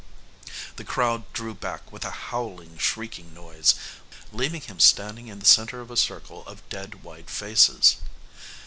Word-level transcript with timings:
The 0.77 0.83
crowd 0.83 1.31
drew 1.31 1.53
back 1.53 1.91
with 1.91 2.03
a 2.03 2.09
howling, 2.09 2.79
shrieking 2.79 3.35
noise, 3.35 3.75
leaving 4.31 4.61
him 4.61 4.79
standing 4.79 5.27
in 5.27 5.37
the 5.37 5.45
center 5.45 5.79
of 5.79 5.91
a 5.91 5.95
circle 5.95 6.43
of 6.47 6.67
dead 6.69 7.03
white 7.03 7.29
faces. 7.29 7.97